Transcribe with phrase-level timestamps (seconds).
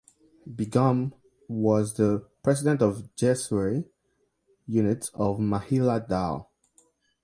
[0.51, 1.13] Begum
[1.47, 3.85] was the president of Jessore
[4.65, 6.49] unit of Mahila Dal.